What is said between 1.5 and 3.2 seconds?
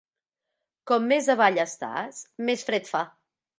estàs, més fred fa.